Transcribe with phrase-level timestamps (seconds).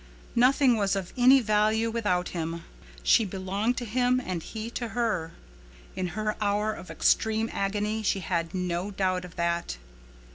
[0.35, 2.63] Nothing was of any value without him.
[3.03, 5.33] She belonged to him and he to her.
[5.95, 9.77] In her hour of supreme agony she had no doubt of that.